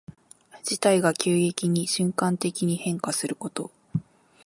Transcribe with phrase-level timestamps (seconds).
[0.63, 3.69] 事態が急激に瞬間的に変化すること。